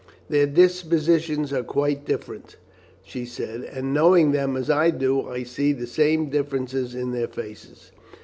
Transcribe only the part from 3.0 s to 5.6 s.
she said, "and knowing them as I do, I